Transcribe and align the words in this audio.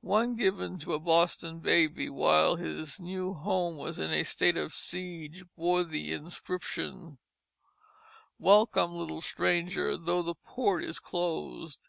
One 0.00 0.36
given 0.36 0.78
to 0.78 0.94
a 0.94 0.98
Boston 0.98 1.60
baby, 1.60 2.08
while 2.08 2.56
his 2.56 2.98
new 2.98 3.34
home 3.34 3.76
was 3.76 3.98
in 3.98 4.24
state 4.24 4.56
of 4.56 4.72
siege, 4.72 5.44
bore 5.54 5.84
the 5.84 6.14
inscription, 6.14 7.18
"Welcome 8.38 8.94
little 8.94 9.20
Stranger, 9.20 9.98
tho' 9.98 10.22
the 10.22 10.34
Port 10.34 10.82
is 10.82 10.98
closed." 10.98 11.88